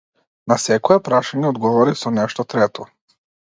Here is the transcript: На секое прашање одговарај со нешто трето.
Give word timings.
На 0.53 0.55
секое 0.61 0.97
прашање 1.09 1.51
одговарај 1.51 1.99
со 2.05 2.13
нешто 2.17 2.47
трето. 2.55 2.89